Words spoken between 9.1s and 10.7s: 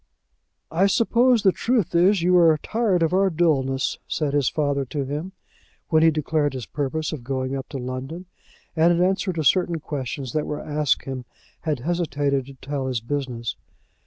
to certain questions that were